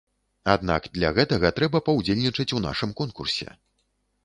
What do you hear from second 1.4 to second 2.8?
трэба паўдзельнічаць у